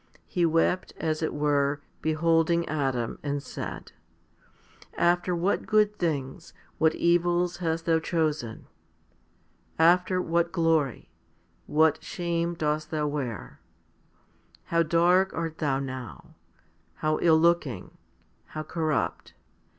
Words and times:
He 0.25 0.47
wept, 0.47 0.93
as 0.97 1.21
it 1.21 1.31
were, 1.31 1.79
beholding 2.01 2.67
Adam, 2.67 3.19
and 3.21 3.43
said," 3.43 3.91
After 4.97 5.35
what 5.35 5.67
good 5.67 5.95
things, 5.99 6.55
what 6.79 6.95
evils 6.95 7.57
hast 7.57 7.85
thou 7.85 7.99
chosen! 7.99 8.65
After 9.77 10.19
what 10.19 10.51
glory, 10.51 11.11
what 11.67 12.01
shame 12.03 12.55
dost 12.55 12.89
thou 12.89 13.05
wear! 13.05 13.59
How 14.63 14.81
dark 14.81 15.35
art 15.35 15.59
thou 15.59 15.77
now! 15.77 16.33
how 16.95 17.19
ill 17.21 17.37
looking! 17.39 17.95
how 18.45 18.63
corrupt 18.63 19.35